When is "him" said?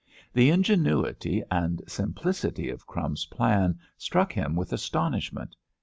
4.33-4.55